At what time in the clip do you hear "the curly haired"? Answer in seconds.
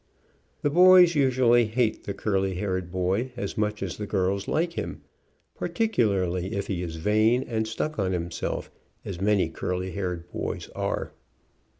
2.05-2.91